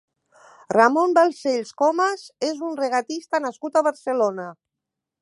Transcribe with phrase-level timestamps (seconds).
[0.77, 4.53] Ramón Balcells Comas és un regatista nascut a Barcelona.